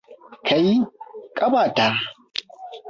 [0.41, 0.87] Kai!
[1.33, 1.87] Ƙafa ta!